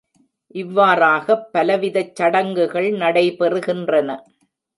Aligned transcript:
இவ்வாறாகப் 0.55 1.43
பலவிதச் 1.53 2.15
சடங்குகள் 2.15 2.89
நடைபெறுகின்றன. 2.97 4.09